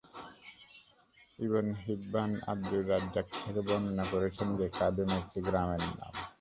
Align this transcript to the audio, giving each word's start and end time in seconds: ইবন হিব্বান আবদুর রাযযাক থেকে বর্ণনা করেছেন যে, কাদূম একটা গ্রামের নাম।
ইবন 1.39 1.65
হিব্বান 1.81 2.31
আবদুর 2.47 2.83
রাযযাক 2.89 3.27
থেকে 3.35 3.61
বর্ণনা 3.67 4.05
করেছেন 4.13 4.47
যে, 4.59 4.65
কাদূম 4.77 5.09
একটা 5.19 5.39
গ্রামের 5.47 5.81
নাম। 5.91 6.13